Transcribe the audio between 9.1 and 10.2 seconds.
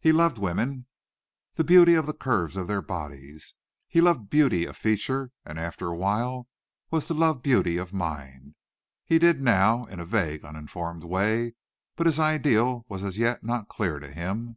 did now, in a